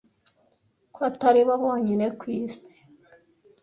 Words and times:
ko 0.93 0.99
atari 1.09 1.41
bo 1.47 1.55
bonyine 1.63 2.05
ku 2.19 2.25
isi 2.41 2.73